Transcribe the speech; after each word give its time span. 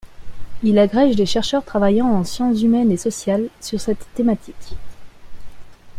Il 0.63 0.79
agrège 0.79 1.15
les 1.15 1.27
chercheurs 1.27 1.63
travaillant 1.63 2.07
en 2.07 2.23
sciences 2.23 2.63
humaines 2.63 2.89
et 2.91 2.97
sociales 2.97 3.49
sur 3.59 3.79
cette 3.79 4.07
thématique. 4.15 4.73